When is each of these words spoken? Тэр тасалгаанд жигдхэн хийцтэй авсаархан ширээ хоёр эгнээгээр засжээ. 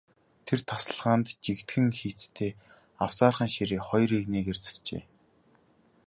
Тэр 0.45 0.59
тасалгаанд 0.69 1.27
жигдхэн 1.43 1.87
хийцтэй 1.99 2.51
авсаархан 3.05 3.49
ширээ 3.55 3.81
хоёр 3.87 4.11
эгнээгээр 4.19 4.59
засжээ. 4.65 5.03